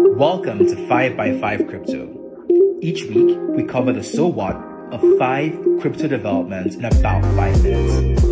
Welcome 0.00 0.60
to 0.60 0.76
5x5 0.76 1.68
Crypto. 1.68 2.78
Each 2.80 3.02
week, 3.02 3.36
we 3.48 3.64
cover 3.64 3.92
the 3.92 4.04
so 4.04 4.28
what 4.28 4.54
of 4.92 5.02
five 5.18 5.52
crypto 5.80 6.06
developments 6.06 6.76
in 6.76 6.84
about 6.84 7.24
five 7.34 7.60
minutes. 7.64 8.22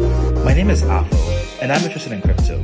My 0.44 0.54
name 0.54 0.71
is 0.71 0.84
Afo, 0.84 1.16
and 1.60 1.72
I'm 1.72 1.82
interested 1.82 2.12
in 2.12 2.22
crypto. 2.22 2.58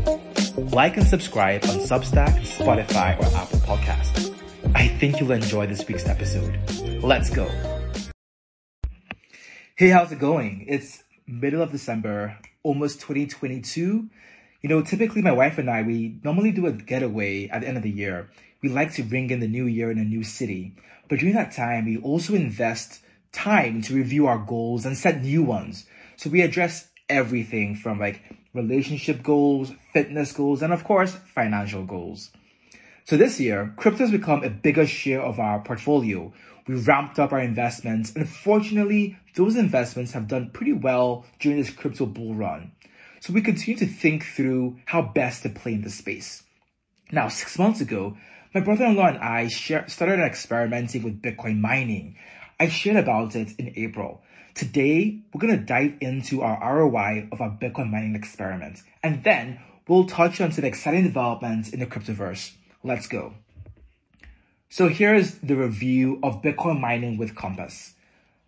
Like 0.76 0.96
and 0.98 1.04
subscribe 1.04 1.64
on 1.64 1.80
Substack, 1.80 2.42
Spotify, 2.42 3.18
or 3.18 3.24
Apple 3.36 3.58
Podcasts. 3.58 4.32
I 4.76 4.86
think 4.86 5.18
you'll 5.18 5.32
enjoy 5.32 5.66
this 5.66 5.84
week's 5.88 6.06
episode. 6.06 6.56
Let's 7.02 7.28
go. 7.28 7.50
Hey, 9.74 9.88
how's 9.88 10.12
it 10.12 10.20
going? 10.20 10.64
It's 10.68 11.02
middle 11.26 11.60
of 11.60 11.72
December, 11.72 12.38
almost 12.62 13.00
2022. 13.00 14.08
You 14.60 14.68
know, 14.68 14.80
typically 14.80 15.22
my 15.22 15.32
wife 15.32 15.58
and 15.58 15.68
I, 15.68 15.82
we 15.82 16.20
normally 16.22 16.52
do 16.52 16.66
a 16.66 16.72
getaway 16.72 17.48
at 17.48 17.62
the 17.62 17.66
end 17.66 17.76
of 17.76 17.82
the 17.82 17.90
year. 17.90 18.30
We 18.62 18.68
like 18.68 18.92
to 18.94 19.02
bring 19.02 19.30
in 19.30 19.40
the 19.40 19.48
new 19.48 19.66
year 19.66 19.90
in 19.90 19.98
a 19.98 20.04
new 20.04 20.22
city. 20.22 20.76
But 21.08 21.18
during 21.18 21.34
that 21.34 21.52
time, 21.52 21.86
we 21.86 21.98
also 21.98 22.34
invest 22.34 23.00
time 23.32 23.82
to 23.82 23.94
review 23.94 24.26
our 24.26 24.38
goals 24.38 24.86
and 24.86 24.96
set 24.96 25.22
new 25.22 25.42
ones. 25.42 25.86
So 26.16 26.30
we 26.30 26.42
address 26.42 26.88
everything 27.08 27.74
from 27.74 27.98
like 27.98 28.22
relationship 28.54 29.22
goals, 29.22 29.72
fitness 29.92 30.32
goals, 30.32 30.62
and 30.62 30.72
of 30.72 30.84
course, 30.84 31.16
financial 31.34 31.84
goals. 31.84 32.30
So 33.04 33.16
this 33.16 33.40
year, 33.40 33.74
crypto 33.76 34.04
has 34.04 34.12
become 34.12 34.44
a 34.44 34.50
bigger 34.50 34.86
share 34.86 35.22
of 35.22 35.40
our 35.40 35.60
portfolio. 35.60 36.32
We 36.68 36.76
ramped 36.76 37.18
up 37.18 37.32
our 37.32 37.40
investments, 37.40 38.14
and 38.14 38.28
fortunately, 38.28 39.18
those 39.34 39.56
investments 39.56 40.12
have 40.12 40.28
done 40.28 40.50
pretty 40.50 40.72
well 40.72 41.26
during 41.40 41.58
this 41.58 41.70
crypto 41.70 42.06
bull 42.06 42.34
run. 42.36 42.70
So 43.18 43.32
we 43.32 43.40
continue 43.40 43.76
to 43.78 43.86
think 43.86 44.24
through 44.24 44.78
how 44.86 45.02
best 45.02 45.42
to 45.42 45.48
play 45.48 45.74
in 45.74 45.82
the 45.82 45.90
space. 45.90 46.44
Now, 47.10 47.28
six 47.28 47.58
months 47.58 47.80
ago, 47.80 48.16
my 48.54 48.60
brother-in-law 48.60 49.06
and 49.06 49.18
I 49.18 49.48
share, 49.48 49.88
started 49.88 50.20
experimenting 50.20 51.02
with 51.02 51.22
Bitcoin 51.22 51.60
mining. 51.60 52.16
I 52.60 52.68
shared 52.68 52.96
about 52.96 53.34
it 53.34 53.52
in 53.58 53.72
April. 53.76 54.22
Today, 54.54 55.20
we're 55.32 55.40
going 55.40 55.58
to 55.58 55.64
dive 55.64 55.94
into 56.00 56.42
our 56.42 56.76
ROI 56.76 57.28
of 57.32 57.40
our 57.40 57.50
Bitcoin 57.50 57.90
mining 57.90 58.14
experiment. 58.14 58.82
And 59.02 59.24
then 59.24 59.60
we'll 59.88 60.04
touch 60.04 60.40
on 60.40 60.52
some 60.52 60.64
exciting 60.64 61.04
developments 61.04 61.70
in 61.70 61.80
the 61.80 61.86
cryptoverse. 61.86 62.52
Let's 62.84 63.06
go. 63.06 63.34
So 64.68 64.88
here's 64.88 65.38
the 65.38 65.56
review 65.56 66.20
of 66.22 66.42
Bitcoin 66.42 66.78
mining 66.78 67.16
with 67.16 67.34
Compass. 67.34 67.94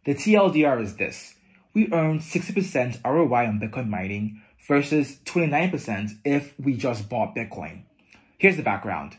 The 0.04 0.14
TLDR 0.14 0.82
is 0.82 0.96
this. 0.96 1.34
We 1.72 1.90
earned 1.92 2.20
60% 2.20 3.00
ROI 3.04 3.46
on 3.46 3.58
Bitcoin 3.58 3.88
mining 3.88 4.42
versus 4.68 5.18
29% 5.24 6.10
if 6.24 6.54
we 6.58 6.76
just 6.76 7.08
bought 7.08 7.34
Bitcoin. 7.34 7.84
Here's 8.36 8.56
the 8.56 8.62
background. 8.62 9.16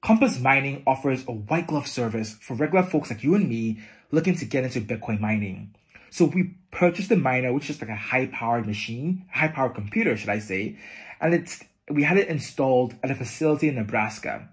Compass 0.00 0.38
Mining 0.38 0.82
offers 0.86 1.24
a 1.26 1.32
white 1.32 1.66
glove 1.66 1.88
service 1.88 2.36
for 2.40 2.54
regular 2.54 2.84
folks 2.84 3.10
like 3.10 3.24
you 3.24 3.34
and 3.34 3.48
me 3.48 3.80
looking 4.10 4.36
to 4.36 4.44
get 4.44 4.64
into 4.64 4.80
Bitcoin 4.80 5.20
mining. 5.20 5.74
So 6.10 6.24
we 6.24 6.54
purchased 6.70 7.08
the 7.08 7.16
miner, 7.16 7.52
which 7.52 7.68
is 7.68 7.80
like 7.80 7.90
a 7.90 7.96
high 7.96 8.26
powered 8.26 8.66
machine, 8.66 9.26
high 9.32 9.48
powered 9.48 9.74
computer, 9.74 10.16
should 10.16 10.28
I 10.28 10.38
say, 10.38 10.78
and 11.20 11.34
it's 11.34 11.62
we 11.90 12.04
had 12.04 12.16
it 12.16 12.28
installed 12.28 12.94
at 13.02 13.10
a 13.10 13.14
facility 13.14 13.68
in 13.68 13.74
Nebraska. 13.74 14.48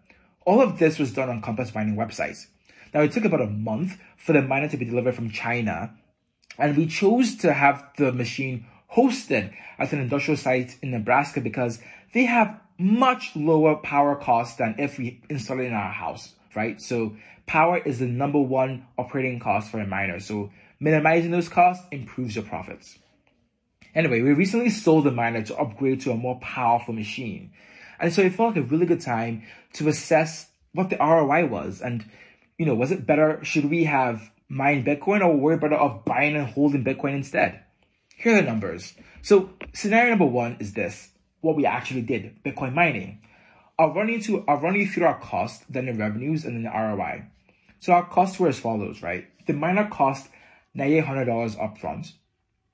All 0.46 0.62
of 0.62 0.80
this 0.80 0.98
was 0.98 1.14
done 1.14 1.30
on 1.30 1.42
Compass 1.42 1.76
Mining 1.76 1.96
website. 1.96 2.48
Now 2.94 3.02
it 3.02 3.12
took 3.12 3.26
about 3.26 3.42
a 3.42 3.48
month 3.48 3.98
for 4.18 4.34
the 4.34 4.42
miner 4.42 4.68
to 4.70 4.78
be 4.78 4.86
delivered 4.86 5.16
from 5.16 5.30
China, 5.30 5.96
and 6.58 6.76
we 6.76 6.88
chose 6.88 7.36
to 7.38 7.54
have 7.54 7.84
the 7.98 8.12
machine 8.12 8.66
hosted 8.96 9.54
at 9.78 9.94
an 9.94 10.00
industrial 10.00 10.38
site 10.38 10.78
in 10.82 10.92
Nebraska 10.92 11.40
because 11.40 11.80
they 12.14 12.26
have 12.26 12.60
much 12.78 13.36
lower 13.36 13.76
power 13.76 14.16
cost 14.16 14.58
than 14.58 14.76
if 14.78 14.98
we 14.98 15.22
install 15.30 15.60
it 15.60 15.66
in 15.66 15.74
our 15.74 15.92
house, 15.92 16.34
right? 16.56 16.82
So 16.82 17.16
power 17.46 17.78
is 17.78 18.00
the 18.00 18.08
number 18.08 18.40
one 18.40 18.86
operating 18.98 19.40
cost 19.40 19.72
for 19.72 19.80
a 19.80 19.88
miner. 19.88 20.20
So 20.20 20.52
minimizing 20.80 21.32
those 21.32 21.50
costs 21.50 21.86
improves 21.92 22.36
your 22.36 22.46
profits. 22.46 22.98
Anyway, 23.94 24.22
we 24.22 24.34
recently 24.34 24.70
sold 24.70 25.06
the 25.06 25.12
miner 25.12 25.42
to 25.44 25.56
upgrade 25.56 26.02
to 26.02 26.12
a 26.12 26.18
more 26.18 26.38
powerful 26.40 26.94
machine. 26.94 27.52
And 27.98 28.12
so 28.12 28.22
it 28.22 28.34
felt 28.34 28.56
like 28.56 28.64
a 28.64 28.68
really 28.68 28.86
good 28.86 29.00
time 29.00 29.44
to 29.74 29.88
assess 29.88 30.50
what 30.74 30.90
the 30.90 30.98
ROI 30.98 31.48
was. 31.48 31.82
And, 31.82 32.04
you 32.58 32.66
know, 32.66 32.76
was 32.76 32.92
it 32.92 33.06
better? 33.06 33.40
Should 33.44 33.70
we 33.70 33.86
have 33.86 34.32
mined 34.50 34.86
Bitcoin 34.86 35.22
or 35.22 35.38
were 35.38 35.54
we 35.54 35.58
better 35.58 35.80
off 35.80 36.04
buying 36.04 36.36
and 36.36 36.48
holding 36.48 36.84
Bitcoin 36.84 37.14
instead? 37.14 37.62
Here 38.18 38.34
are 38.34 38.42
the 38.42 38.48
numbers. 38.48 38.96
So 39.22 39.52
scenario 39.74 40.10
number 40.10 40.26
one 40.26 40.58
is 40.60 40.74
this, 40.74 41.10
what 41.46 41.56
we 41.56 41.66
actually 41.66 42.02
did, 42.02 42.44
Bitcoin 42.44 42.74
mining. 42.74 43.20
I'll 43.78 43.94
run 43.94 44.10
into, 44.10 44.44
I'll 44.48 44.58
run 44.58 44.76
you 44.76 44.88
through 44.88 45.06
our 45.06 45.20
cost, 45.20 45.72
then 45.72 45.86
the 45.86 45.94
revenues, 45.94 46.44
and 46.44 46.56
then 46.56 46.64
the 46.64 46.78
ROI. 46.78 47.26
So 47.80 47.94
our 47.94 48.06
costs 48.06 48.40
were 48.40 48.48
as 48.48 48.60
follows, 48.60 49.02
right? 49.02 49.28
The 49.46 49.54
miner 49.54 49.88
cost 49.88 50.30
$9,800 50.76 51.56
upfront, 51.58 52.14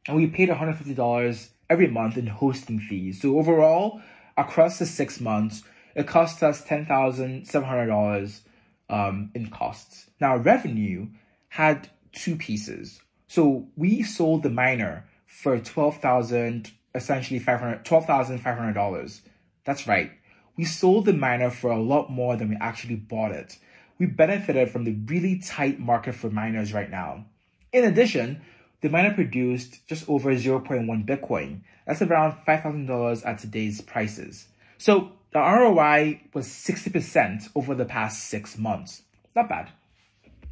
and 0.08 0.16
we 0.16 0.28
paid 0.28 0.50
$150 0.50 1.50
every 1.70 1.88
month 1.88 2.18
in 2.18 2.28
hosting 2.28 2.80
fees. 2.80 3.22
So 3.22 3.38
overall, 3.38 4.02
across 4.38 4.80
the 4.80 4.86
six 4.86 5.20
months, 5.20 5.64
it 5.96 6.08
cost 6.08 6.42
us 6.42 6.64
$10,700 6.64 8.42
um, 8.90 9.32
in 9.36 9.48
costs. 9.50 10.10
Now, 10.20 10.38
revenue 10.38 11.08
had 11.50 11.90
two 12.14 12.36
pieces. 12.38 13.02
So 13.28 13.68
we 13.76 14.04
sold 14.04 14.44
the 14.44 14.50
miner 14.50 15.08
for 15.26 15.58
twelve 15.60 16.02
thousand, 16.02 16.72
essentially 16.94 17.40
five 17.40 17.60
hundred, 17.60 17.86
twelve 17.86 18.06
thousand 18.06 18.40
five 18.40 18.58
hundred 18.58 18.74
dollars. 18.74 19.22
That's 19.66 19.88
right. 19.88 20.12
We 20.58 20.66
sold 20.66 21.06
the 21.06 21.14
miner 21.14 21.50
for 21.50 21.72
a 21.72 21.82
lot 21.82 22.12
more 22.12 22.36
than 22.36 22.50
we 22.50 22.58
actually 22.60 22.96
bought 22.96 23.32
it. 23.32 23.58
We 23.98 24.06
benefited 24.06 24.70
from 24.70 24.84
the 24.84 24.98
really 25.06 25.40
tight 25.40 25.80
market 25.80 26.16
for 26.16 26.30
miners 26.30 26.74
right 26.74 26.90
now. 26.90 27.26
In 27.72 27.86
addition, 27.86 28.42
the 28.82 28.90
miner 28.90 29.14
produced 29.14 29.88
just 29.88 30.10
over 30.10 30.34
0.1 30.34 31.06
Bitcoin. 31.06 31.62
That's 31.86 32.02
around 32.02 32.36
$5,000 32.48 33.26
at 33.26 33.40
today's 33.40 33.82
prices. 33.82 34.48
So 34.78 35.12
the 35.32 35.40
ROI 35.40 36.22
was 36.34 36.48
60% 36.48 37.50
over 37.56 37.76
the 37.76 37.86
past 37.86 38.26
six 38.26 38.58
months. 38.58 39.04
Not 39.36 39.50
bad. 39.50 39.70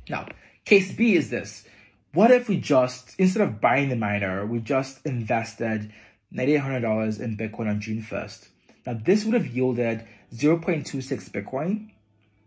Now, 0.08 0.28
case 0.64 0.94
B 0.94 1.16
is 1.16 1.30
this 1.30 1.66
what 2.14 2.32
if 2.32 2.50
we 2.50 2.58
just, 2.58 3.14
instead 3.20 3.44
of 3.44 3.62
buying 3.62 3.90
the 3.90 3.96
miner, 3.96 4.46
we 4.46 4.60
just 4.60 5.06
invested 5.06 5.92
$9,800 6.34 7.20
in 7.20 7.38
Bitcoin 7.38 7.70
on 7.70 7.82
June 7.82 8.02
1st? 8.02 8.48
Now, 8.86 8.94
this 8.94 9.26
would 9.26 9.34
have 9.34 9.48
yielded 9.48 10.06
0.26 10.34 11.30
Bitcoin 11.30 11.92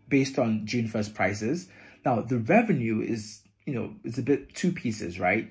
based 0.07 0.39
on 0.39 0.65
June 0.65 0.87
1st 0.87 1.13
prices. 1.13 1.67
Now, 2.05 2.21
the 2.21 2.37
revenue 2.37 3.01
is, 3.01 3.41
you 3.65 3.73
know, 3.73 3.93
it's 4.03 4.17
a 4.17 4.23
bit 4.23 4.53
two 4.53 4.71
pieces, 4.71 5.19
right? 5.19 5.49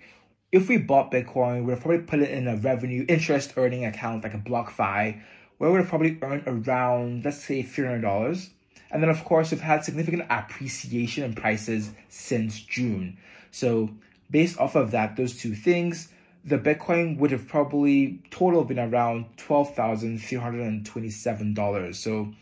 If 0.51 0.69
we 0.69 0.77
bought 0.77 1.11
Bitcoin, 1.11 1.65
we'd 1.65 1.81
probably 1.81 2.01
put 2.01 2.21
it 2.21 2.31
in 2.31 2.47
a 2.47 2.57
revenue 2.57 3.07
interest 3.09 3.55
earning 3.57 3.85
account 3.85 4.23
like 4.23 4.35
a 4.35 4.39
BlockFi, 4.39 5.21
where 5.59 5.71
we 5.71 5.79
would 5.79 5.89
probably 5.89 6.19
earn 6.23 6.43
around, 6.47 7.25
let's 7.25 7.43
say, 7.43 7.63
$300. 7.63 8.51
And 8.91 9.03
then, 9.03 9.09
of 9.09 9.25
course, 9.25 9.51
we've 9.51 9.61
had 9.61 9.85
significant 9.85 10.25
appreciation 10.29 11.25
in 11.25 11.35
prices 11.35 11.93
since 12.09 12.61
June. 12.61 13.17
So 13.51 13.91
based 14.31 14.59
off 14.59 14.75
of 14.75 14.91
that, 14.91 15.17
those 15.17 15.39
two 15.39 15.55
things, 15.55 16.09
the 16.45 16.59
Bitcoin 16.59 17.19
would 17.19 17.31
have 17.31 17.47
probably 17.47 18.21
total 18.31 18.65
been 18.65 18.79
around 18.79 19.27
$12,327. 19.37 21.95
So 21.95 22.33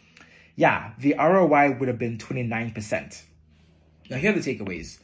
yeah, 0.57 0.93
the 0.99 1.15
ROI 1.19 1.77
would 1.79 1.89
have 1.89 1.99
been 1.99 2.19
29%. 2.19 3.23
Now 4.11 4.17
here 4.17 4.31
are 4.31 4.39
the 4.39 4.41
takeaways. 4.41 4.99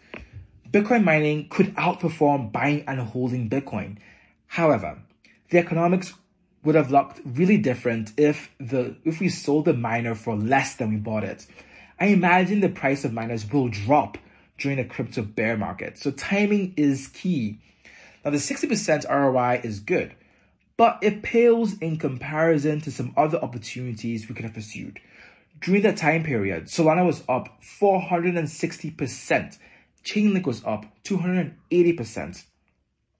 Bitcoin 0.70 1.04
mining 1.04 1.48
could 1.48 1.74
outperform 1.76 2.52
buying 2.52 2.84
and 2.86 3.00
holding 3.00 3.48
Bitcoin. 3.48 3.96
However, 4.46 4.98
the 5.50 5.58
economics 5.58 6.14
would 6.64 6.74
have 6.74 6.90
looked 6.90 7.20
really 7.24 7.56
different 7.56 8.12
if 8.16 8.50
the 8.58 8.96
if 9.04 9.20
we 9.20 9.28
sold 9.28 9.66
the 9.66 9.72
miner 9.72 10.14
for 10.14 10.34
less 10.34 10.74
than 10.74 10.90
we 10.90 10.96
bought 10.96 11.22
it. 11.22 11.46
I 12.00 12.06
imagine 12.06 12.60
the 12.60 12.68
price 12.68 13.04
of 13.04 13.12
miners 13.12 13.50
will 13.50 13.68
drop 13.68 14.18
during 14.58 14.78
a 14.78 14.84
crypto 14.84 15.22
bear 15.22 15.56
market. 15.56 15.98
So 15.98 16.10
timing 16.10 16.74
is 16.76 17.08
key. 17.08 17.60
Now 18.26 18.32
the 18.32 18.38
60% 18.38 19.08
ROI 19.08 19.60
is 19.62 19.78
good, 19.78 20.16
but 20.76 20.98
it 21.00 21.22
pales 21.22 21.78
in 21.78 21.96
comparison 21.96 22.80
to 22.80 22.90
some 22.90 23.14
other 23.16 23.38
opportunities 23.38 24.28
we 24.28 24.34
could 24.34 24.44
have 24.44 24.54
pursued. 24.54 24.98
During 25.60 25.82
that 25.82 25.96
time 25.96 26.24
period, 26.24 26.64
Solana 26.64 27.06
was 27.06 27.22
up 27.28 27.62
460%. 27.62 29.58
Chainlink 30.04 30.44
was 30.44 30.64
up 30.64 30.86
280%. 31.04 32.42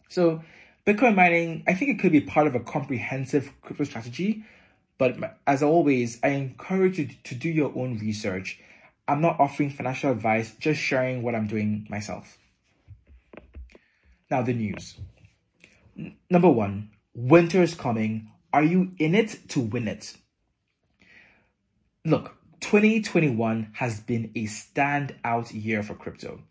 So 0.08 0.42
Bitcoin 0.84 1.14
mining, 1.14 1.62
I 1.68 1.74
think 1.74 1.92
it 1.92 2.00
could 2.00 2.10
be 2.10 2.20
part 2.20 2.48
of 2.48 2.56
a 2.56 2.60
comprehensive 2.60 3.52
crypto 3.62 3.84
strategy, 3.84 4.44
but 4.98 5.38
as 5.46 5.62
always, 5.62 6.18
I 6.24 6.30
encourage 6.30 6.98
you 6.98 7.10
to 7.22 7.34
do 7.36 7.48
your 7.48 7.72
own 7.76 7.98
research 7.98 8.58
I'm 9.08 9.20
not 9.20 9.38
offering 9.38 9.70
financial 9.70 10.10
advice, 10.10 10.56
just 10.58 10.80
sharing 10.80 11.22
what 11.22 11.36
I'm 11.36 11.46
doing 11.46 11.86
myself. 11.88 12.38
Now, 14.30 14.42
the 14.42 14.52
news. 14.52 14.96
N- 15.98 16.16
number 16.30 16.50
one, 16.50 16.90
winter 17.14 17.62
is 17.62 17.74
coming. 17.74 18.30
Are 18.52 18.64
you 18.64 18.92
in 18.98 19.14
it 19.14 19.48
to 19.48 19.60
win 19.60 19.88
it? 19.88 20.16
Look, 22.04 22.36
2021 22.60 23.70
has 23.74 24.00
been 24.00 24.30
a 24.34 24.44
standout 24.44 25.52
year 25.52 25.82
for 25.82 25.94
crypto. 25.94 26.42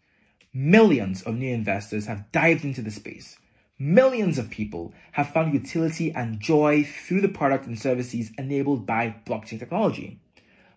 Millions 0.53 1.21
of 1.23 1.35
new 1.35 1.53
investors 1.53 2.05
have 2.05 2.31
dived 2.31 2.63
into 2.63 2.81
the 2.81 2.91
space. 2.91 3.37
Millions 3.77 4.37
of 4.37 4.49
people 4.49 4.93
have 5.13 5.33
found 5.33 5.53
utility 5.53 6.13
and 6.13 6.39
joy 6.39 6.83
through 6.83 7.19
the 7.19 7.27
product 7.27 7.65
and 7.65 7.77
services 7.77 8.31
enabled 8.37 8.85
by 8.85 9.15
blockchain 9.25 9.59
technology. 9.59 10.21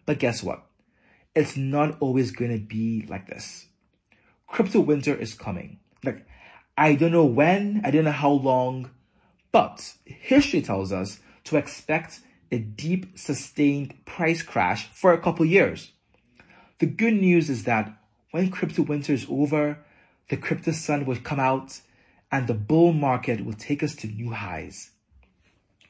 But 0.04 0.18
guess 0.18 0.42
what? 0.42 0.64
It's 1.34 1.56
not 1.56 1.96
always 2.00 2.32
going 2.32 2.50
to 2.50 2.58
be 2.58 3.06
like 3.08 3.28
this. 3.28 3.66
Crypto 4.48 4.80
winter 4.80 5.14
is 5.14 5.34
coming. 5.34 5.78
Like, 6.02 6.26
I 6.78 6.94
don't 6.94 7.10
know 7.10 7.24
when, 7.24 7.80
I 7.84 7.90
don't 7.90 8.04
know 8.04 8.12
how 8.12 8.30
long, 8.30 8.90
but 9.50 9.94
history 10.04 10.62
tells 10.62 10.92
us 10.92 11.18
to 11.44 11.56
expect 11.56 12.20
a 12.52 12.58
deep, 12.58 13.18
sustained 13.18 14.04
price 14.04 14.42
crash 14.42 14.86
for 14.92 15.12
a 15.12 15.20
couple 15.20 15.44
years. 15.44 15.90
The 16.78 16.86
good 16.86 17.14
news 17.14 17.50
is 17.50 17.64
that 17.64 18.00
when 18.30 18.52
crypto 18.52 18.82
winter 18.82 19.12
is 19.12 19.26
over, 19.28 19.80
the 20.28 20.36
crypto 20.36 20.70
sun 20.70 21.04
will 21.04 21.16
come 21.16 21.40
out 21.40 21.80
and 22.30 22.46
the 22.46 22.54
bull 22.54 22.92
market 22.92 23.44
will 23.44 23.54
take 23.54 23.82
us 23.82 23.96
to 23.96 24.06
new 24.06 24.30
highs. 24.30 24.92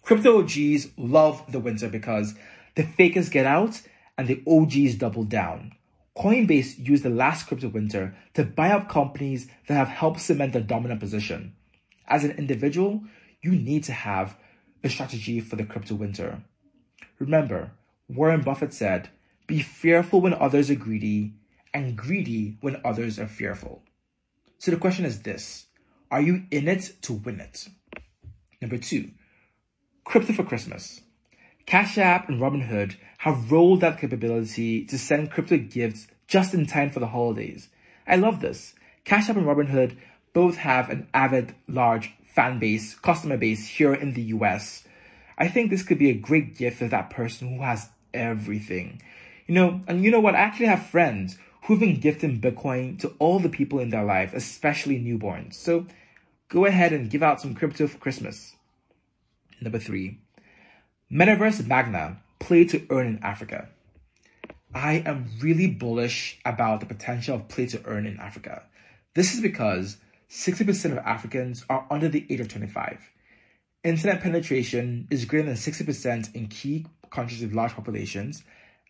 Crypto 0.01 0.39
OGs 0.39 0.89
love 0.97 1.53
the 1.53 1.61
winter 1.61 1.91
because 1.91 2.35
the 2.77 2.85
fakers 2.85 3.29
get 3.29 3.45
out 3.45 3.83
and 4.17 4.27
the 4.27 4.43
OGs 4.47 4.95
double 4.95 5.25
down. 5.25 5.73
Coinbase 6.19 6.85
used 6.85 7.05
the 7.05 7.11
last 7.11 7.47
crypto 7.47 7.69
winter 7.69 8.17
to 8.35 8.43
buy 8.43 8.71
up 8.71 8.89
companies 8.89 9.47
that 9.69 9.75
have 9.75 9.89
helped 9.89 10.21
cement 10.21 10.53
their 10.53 10.63
dominant 10.63 10.99
position. 10.99 11.55
As 12.09 12.25
an 12.25 12.33
individual, 12.33 13.05
you 13.41 13.53
need 13.53 13.85
to 13.85 13.93
have 13.93 14.37
a 14.83 14.89
strategy 14.89 15.39
for 15.41 15.55
the 15.55 15.65
crypto 15.65 15.95
winter. 15.95 16.43
Remember, 17.21 17.71
Warren 18.09 18.43
Buffett 18.43 18.75
said, 18.75 19.11
be 19.47 19.61
fearful 19.61 20.21
when 20.21 20.35
others 20.35 20.71
are 20.71 20.75
greedy 20.75 21.35
and 21.73 21.97
greedy 21.97 22.59
when 22.61 22.81
others 22.85 23.19
are 23.19 23.29
fearful. 23.29 23.83
So 24.59 24.71
the 24.71 24.77
question 24.77 25.05
is 25.05 25.23
this 25.23 25.67
Are 26.11 26.21
you 26.21 26.45
in 26.51 26.67
it 26.67 26.95
to 27.03 27.13
win 27.13 27.41
it? 27.41 27.69
Number 28.61 28.77
two, 28.77 29.13
crypto 30.05 30.33
for 30.33 30.45
Christmas. 30.45 31.01
Cash 31.69 31.99
App 31.99 32.31
and 32.31 32.41
Robinhood 32.41 32.97
have 33.19 33.53
rolled 33.53 33.85
out 33.85 33.99
capability 33.99 34.87
to 34.87 34.97
send 34.97 35.31
crypto 35.31 35.59
gifts 35.59 36.07
just 36.27 36.55
in 36.55 36.65
time 36.65 36.89
for 36.89 36.99
the 36.99 37.09
holidays. 37.09 37.69
I 38.07 38.17
love 38.17 38.41
this. 38.41 38.75
Cash 39.05 39.29
App 39.29 39.37
and 39.37 39.45
Robinhood 39.45 39.95
both 40.33 40.57
have 40.57 40.89
an 40.89 41.09
avid, 41.13 41.55
large 41.69 42.15
fan 42.25 42.59
base, 42.59 42.95
customer 42.95 43.37
base 43.37 43.67
here 43.69 43.93
in 43.93 44.15
the 44.15 44.23
US. 44.23 44.85
I 45.37 45.49
think 45.49 45.69
this 45.69 45.83
could 45.83 45.99
be 45.99 46.09
a 46.09 46.15
great 46.15 46.57
gift 46.57 46.79
for 46.79 46.89
that 46.89 47.11
person 47.11 47.55
who 47.55 47.63
has 47.63 47.91
everything. 48.15 49.03
You 49.47 49.55
know, 49.55 49.83
and 49.87 50.03
you 50.03 50.11
know 50.11 50.21
what? 50.21 50.35
I 50.35 50.39
actually 50.39 50.69
have 50.69 50.87
friends 50.87 51.37
who've 51.65 51.79
been 51.79 52.01
gifting 52.01 52.41
Bitcoin 52.41 52.99
to 53.01 53.13
all 53.19 53.41
the 53.41 53.51
people 53.51 53.79
in 53.79 53.91
their 53.91 54.05
life, 54.05 54.33
especially 54.33 54.99
newborns. 54.99 55.53
So 55.53 55.85
go 56.49 56.65
ahead 56.65 56.95
and 56.95 57.11
give 57.11 57.23
out 57.23 57.43
some 57.43 57.55
crypto 57.55 57.89
for 57.89 57.99
Christmas. 57.99 58.57
Number 59.61 59.79
three, 59.79 60.21
Metaverse 61.11 61.67
Magna, 61.67 62.19
play 62.39 62.67
to 62.67 62.85
earn 62.91 63.07
in 63.07 63.19
Africa. 63.23 63.71
I 64.75 65.03
am 65.07 65.31
really 65.41 65.67
bullish 65.67 66.39
about 66.45 66.81
the 66.81 66.87
potential 66.87 67.37
of 67.37 67.49
play 67.49 67.65
to 67.69 67.81
earn 67.87 68.05
in 68.05 68.21
Africa. 68.21 68.65
This 69.15 69.33
is 69.33 69.41
because 69.41 69.97
60% 70.29 70.93
of 70.93 70.99
Africans 70.99 71.65
are 71.71 71.87
under 71.91 72.11
the 72.11 72.27
age 72.29 72.41
of 72.41 72.49
25. 72.49 73.01
Internet 73.85 74.21
penetration 74.21 75.09
is 75.11 75.25
greater 75.25 75.47
than 75.47 75.55
60% 75.55 76.35
in 76.35 76.47
key 76.49 76.85
countries 77.09 77.41
with 77.41 77.55
large 77.55 77.73
populations, 77.73 78.43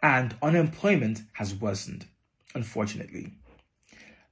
and 0.03 0.35
unemployment 0.43 1.21
has 1.35 1.55
worsened, 1.55 2.07
unfortunately. 2.53 3.35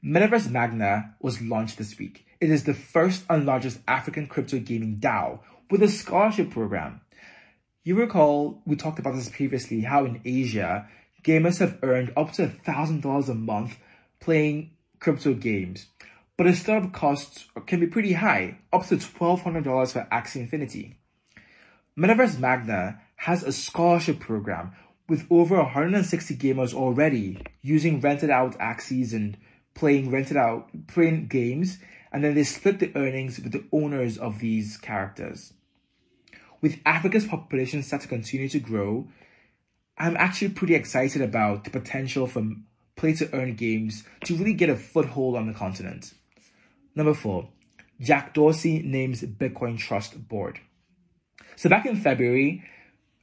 Metaverse 0.04 0.50
Magna 0.50 1.14
was 1.20 1.40
launched 1.40 1.78
this 1.78 1.96
week. 2.00 2.26
It 2.40 2.50
is 2.50 2.64
the 2.64 2.74
first 2.74 3.22
and 3.30 3.46
largest 3.46 3.78
African 3.86 4.26
crypto 4.26 4.58
gaming 4.58 4.96
DAO 4.96 5.38
with 5.70 5.84
a 5.84 5.88
scholarship 5.88 6.50
program. 6.50 7.00
You 7.86 7.94
recall 7.94 8.62
we 8.66 8.74
talked 8.74 8.98
about 8.98 9.14
this 9.14 9.28
previously 9.28 9.82
how 9.82 10.06
in 10.06 10.20
Asia, 10.24 10.88
gamers 11.22 11.60
have 11.60 11.78
earned 11.84 12.12
up 12.16 12.32
to 12.32 12.48
$1,000 12.48 13.28
a 13.28 13.34
month 13.34 13.78
playing 14.18 14.72
crypto 14.98 15.34
games. 15.34 15.86
But 16.36 16.48
the 16.48 16.54
startup 16.54 16.92
costs 16.92 17.46
can 17.66 17.78
be 17.78 17.86
pretty 17.86 18.14
high, 18.14 18.58
up 18.72 18.88
to 18.88 18.96
$1,200 18.96 19.92
for 19.92 20.08
Axie 20.10 20.40
Infinity. 20.40 20.98
Metaverse 21.96 22.40
Magna 22.40 23.02
has 23.18 23.44
a 23.44 23.52
scholarship 23.52 24.18
program 24.18 24.72
with 25.08 25.24
over 25.30 25.54
160 25.54 26.34
gamers 26.38 26.74
already 26.74 27.40
using 27.62 28.00
rented 28.00 28.30
out 28.30 28.58
Axies 28.58 29.12
and 29.12 29.36
playing 29.74 30.10
rented 30.10 30.36
out 30.36 30.70
playing 30.88 31.28
games, 31.28 31.78
and 32.10 32.24
then 32.24 32.34
they 32.34 32.42
split 32.42 32.80
the 32.80 32.90
earnings 32.96 33.38
with 33.38 33.52
the 33.52 33.64
owners 33.70 34.18
of 34.18 34.40
these 34.40 34.76
characters. 34.76 35.52
With 36.66 36.80
Africa's 36.84 37.24
population 37.24 37.80
set 37.84 38.00
to 38.00 38.08
continue 38.08 38.48
to 38.48 38.58
grow, 38.58 39.06
I'm 39.96 40.16
actually 40.16 40.48
pretty 40.48 40.74
excited 40.74 41.22
about 41.22 41.62
the 41.62 41.70
potential 41.70 42.26
for 42.26 42.42
play 42.96 43.12
to 43.12 43.32
earn 43.32 43.54
games 43.54 44.02
to 44.24 44.34
really 44.34 44.52
get 44.52 44.68
a 44.68 44.74
foothold 44.74 45.36
on 45.36 45.46
the 45.46 45.52
continent. 45.52 46.12
Number 46.96 47.14
four, 47.14 47.50
Jack 48.00 48.34
Dorsey 48.34 48.82
names 48.82 49.22
Bitcoin 49.22 49.78
Trust 49.78 50.26
Board. 50.26 50.58
So 51.54 51.70
back 51.70 51.86
in 51.86 51.94
February, 51.94 52.64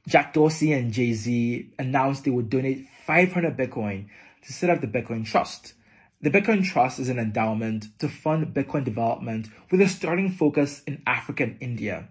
Jack 0.08 0.32
Dorsey 0.32 0.72
and 0.72 0.90
Jay 0.90 1.12
Z 1.12 1.70
announced 1.78 2.24
they 2.24 2.30
would 2.30 2.48
donate 2.48 2.88
500 3.06 3.58
Bitcoin 3.58 4.06
to 4.46 4.54
set 4.54 4.70
up 4.70 4.80
the 4.80 4.86
Bitcoin 4.86 5.26
Trust. 5.26 5.74
The 6.22 6.30
Bitcoin 6.30 6.64
Trust 6.64 6.98
is 6.98 7.10
an 7.10 7.18
endowment 7.18 7.88
to 7.98 8.08
fund 8.08 8.54
Bitcoin 8.54 8.84
development 8.84 9.48
with 9.70 9.82
a 9.82 9.88
starting 9.88 10.30
focus 10.30 10.82
in 10.86 11.02
Africa 11.06 11.42
and 11.42 11.58
India. 11.60 12.08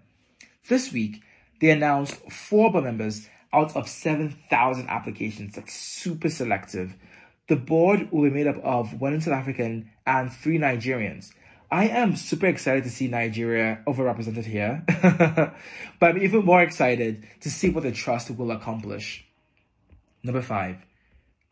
This 0.68 0.92
week, 0.92 1.22
they 1.60 1.70
announced 1.70 2.14
four 2.30 2.72
board 2.72 2.84
members 2.84 3.28
out 3.52 3.76
of 3.76 3.88
7,000 3.88 4.88
applications. 4.88 5.54
That's 5.54 5.74
super 5.74 6.28
selective. 6.30 6.94
The 7.48 7.56
board 7.56 8.10
will 8.10 8.22
be 8.22 8.30
made 8.30 8.46
up 8.46 8.56
of 8.64 9.00
one 9.00 9.20
South 9.20 9.34
African 9.34 9.90
and 10.06 10.32
three 10.32 10.58
Nigerians. 10.58 11.32
I 11.70 11.88
am 11.88 12.16
super 12.16 12.46
excited 12.46 12.84
to 12.84 12.90
see 12.90 13.08
Nigeria 13.08 13.82
overrepresented 13.86 14.44
here, 14.44 14.84
but 16.00 16.10
I'm 16.10 16.22
even 16.22 16.44
more 16.44 16.62
excited 16.62 17.26
to 17.40 17.50
see 17.50 17.68
what 17.68 17.82
the 17.82 17.92
trust 17.92 18.30
will 18.30 18.50
accomplish. 18.50 19.26
Number 20.22 20.40
five, 20.40 20.78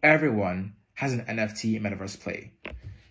everyone 0.03 0.75
has 0.95 1.13
an 1.13 1.25
NFT 1.27 1.81
metaverse 1.81 2.19
play. 2.19 2.53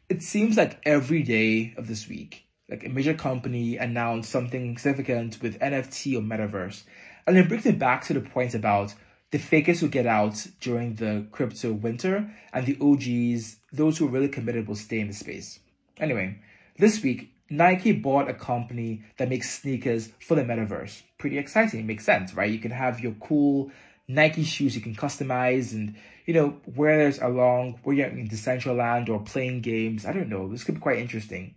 It 0.10 0.24
seems 0.24 0.58
like 0.58 0.82
every 0.84 1.22
day 1.22 1.74
of 1.78 1.88
this 1.88 2.08
week, 2.08 2.46
like 2.72 2.86
a 2.86 2.90
major 2.90 3.14
company 3.14 3.78
announced 3.78 4.32
something 4.32 4.78
significant 4.78 5.42
with 5.42 5.60
NFT 5.60 6.18
or 6.18 6.22
metaverse. 6.22 6.84
And 7.28 7.38
it 7.38 7.48
brings 7.48 7.66
me 7.66 7.74
back 7.74 8.04
to 8.06 8.14
the 8.14 8.22
point 8.22 8.56
about 8.56 8.96
the 9.32 9.38
fakers 9.38 9.82
who 9.82 9.90
get 9.90 10.08
out 10.08 10.48
during 10.60 10.96
the 10.96 11.26
crypto 11.32 11.74
winter 11.74 12.32
and 12.54 12.66
the 12.66 12.78
OGs, 12.82 13.58
those 13.72 13.98
who 13.98 14.08
are 14.08 14.12
really 14.12 14.30
committed 14.30 14.68
will 14.68 14.76
stay 14.76 15.00
in 15.00 15.08
the 15.08 15.14
space. 15.14 15.60
Anyway, 16.00 16.40
this 16.78 17.04
week, 17.04 17.34
Nike 17.50 17.92
bought 17.92 18.30
a 18.30 18.34
company 18.34 19.04
that 19.18 19.30
makes 19.30 19.50
sneakers 19.50 20.10
for 20.26 20.36
the 20.36 20.44
metaverse. 20.44 21.04
Pretty 21.18 21.38
exciting, 21.38 21.86
makes 21.86 22.06
sense, 22.06 22.34
right? 22.34 22.50
You 22.50 22.60
can 22.60 22.72
have 22.72 23.02
your 23.02 23.14
cool 23.20 23.72
Nike 24.08 24.44
shoes 24.44 24.76
you 24.76 24.82
can 24.82 24.96
customize 24.96 25.74
and, 25.74 25.96
you 26.26 26.34
know, 26.34 26.58
wear 26.66 27.06
those 27.06 27.20
along 27.20 27.80
where 27.84 27.96
you're 27.96 28.08
in 28.08 28.30
Decentraland 28.30 29.10
or 29.10 29.20
playing 29.20 29.62
games. 29.62 30.06
I 30.06 30.14
don't 30.14 30.30
know. 30.30 30.48
This 30.48 30.64
could 30.64 30.76
be 30.76 30.82
quite 30.82 31.00
interesting. 31.00 31.56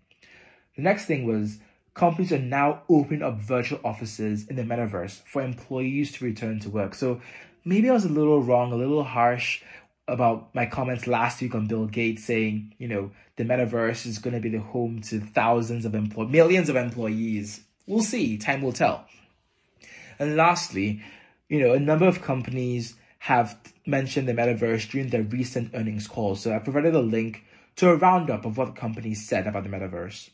The 0.76 0.82
next 0.82 1.06
thing 1.06 1.26
was 1.26 1.58
companies 1.94 2.32
are 2.32 2.38
now 2.38 2.82
opening 2.88 3.22
up 3.22 3.38
virtual 3.38 3.80
offices 3.84 4.46
in 4.48 4.56
the 4.56 4.62
metaverse 4.62 5.22
for 5.24 5.42
employees 5.42 6.12
to 6.12 6.24
return 6.24 6.58
to 6.60 6.70
work. 6.70 6.94
So 6.94 7.20
maybe 7.64 7.88
I 7.88 7.92
was 7.92 8.04
a 8.04 8.08
little 8.08 8.42
wrong, 8.42 8.72
a 8.72 8.76
little 8.76 9.04
harsh 9.04 9.62
about 10.06 10.54
my 10.54 10.66
comments 10.66 11.06
last 11.06 11.40
week 11.40 11.54
on 11.54 11.66
Bill 11.66 11.86
Gates 11.86 12.24
saying, 12.24 12.74
you 12.78 12.88
know, 12.88 13.10
the 13.36 13.44
metaverse 13.44 14.06
is 14.06 14.18
going 14.18 14.34
to 14.34 14.40
be 14.40 14.50
the 14.50 14.60
home 14.60 15.00
to 15.02 15.20
thousands 15.20 15.84
of 15.84 15.94
employees, 15.94 16.32
millions 16.32 16.68
of 16.68 16.76
employees. 16.76 17.62
We'll 17.86 18.02
see. 18.02 18.36
Time 18.36 18.62
will 18.62 18.72
tell. 18.72 19.06
And 20.18 20.36
lastly, 20.36 21.02
you 21.48 21.60
know, 21.60 21.72
a 21.72 21.80
number 21.80 22.06
of 22.06 22.22
companies 22.22 22.96
have 23.20 23.58
mentioned 23.86 24.28
the 24.28 24.34
metaverse 24.34 24.90
during 24.90 25.08
their 25.08 25.22
recent 25.22 25.70
earnings 25.74 26.06
calls. 26.06 26.40
So 26.40 26.54
I 26.54 26.58
provided 26.58 26.94
a 26.94 27.00
link 27.00 27.44
to 27.76 27.88
a 27.88 27.96
roundup 27.96 28.44
of 28.44 28.58
what 28.58 28.76
companies 28.76 29.26
said 29.26 29.46
about 29.46 29.64
the 29.64 29.70
metaverse. 29.70 30.30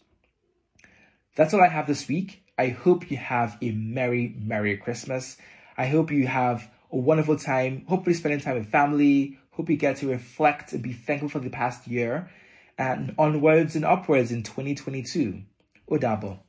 That's 1.36 1.54
all 1.54 1.60
I 1.60 1.68
have 1.68 1.86
this 1.86 2.08
week. 2.08 2.42
I 2.58 2.68
hope 2.68 3.10
you 3.10 3.16
have 3.16 3.56
a 3.62 3.70
merry, 3.70 4.34
merry 4.38 4.76
Christmas. 4.76 5.36
I 5.78 5.86
hope 5.86 6.10
you 6.10 6.26
have 6.26 6.70
a 6.92 6.96
wonderful 6.96 7.36
time, 7.36 7.84
hopefully 7.88 8.14
spending 8.14 8.40
time 8.40 8.56
with 8.56 8.70
family. 8.70 9.38
Hope 9.52 9.70
you 9.70 9.76
get 9.76 9.96
to 9.98 10.08
reflect 10.08 10.72
and 10.72 10.82
be 10.82 10.92
thankful 10.92 11.28
for 11.28 11.38
the 11.38 11.50
past 11.50 11.86
year 11.86 12.30
and 12.76 13.14
onwards 13.18 13.76
and 13.76 13.84
upwards 13.84 14.32
in 14.32 14.42
2022. 14.42 15.42
Odabo. 15.90 16.40